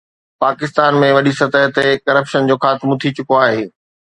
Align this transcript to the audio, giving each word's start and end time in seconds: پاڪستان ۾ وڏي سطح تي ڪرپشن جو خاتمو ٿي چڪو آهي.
پاڪستان 0.43 0.91
۾ 1.03 1.09
وڏي 1.15 1.33
سطح 1.41 1.63
تي 1.75 1.85
ڪرپشن 2.05 2.41
جو 2.49 2.55
خاتمو 2.63 2.93
ٿي 3.01 3.09
چڪو 3.17 3.35
آهي. 3.45 3.63